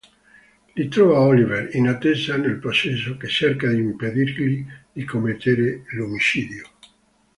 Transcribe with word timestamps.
Lì 0.73 0.87
trova 0.87 1.19
Oliver, 1.19 1.75
in 1.75 1.87
attesa 1.87 2.35
del 2.39 2.57
processo, 2.57 3.17
che 3.17 3.27
cerca 3.27 3.67
di 3.69 3.77
impedirgli 3.81 4.65
di 4.91 5.05
commettere 5.05 5.83
l'omicidio. 5.91 6.67